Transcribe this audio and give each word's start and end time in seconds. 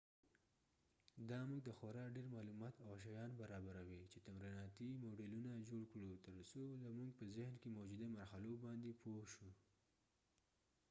دا 1.29 1.39
مونږ 1.49 1.61
ته 1.67 1.71
خورا 1.77 2.05
ډیر 2.15 2.27
معلومات 2.35 2.75
او 2.87 2.93
شیان 3.03 3.31
برابروي 3.41 4.01
چې 4.11 4.23
تمریناتی 4.27 4.89
موډیلونه 5.03 5.51
جوړ 5.69 5.83
کړو 5.93 6.11
تر 6.25 6.35
څو 6.51 6.61
زمونږ 6.83 7.09
په 7.19 7.25
ذهن 7.37 7.55
کې 7.61 7.75
موجوده 7.77 8.07
مرحلو 8.17 8.53
باندی 8.63 8.93
پوه 9.01 9.23
شو 9.33 9.49